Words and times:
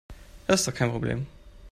Das 0.47 0.61
ist 0.61 0.67
doch 0.67 0.73
kein 0.73 0.89
Problem. 0.89 1.27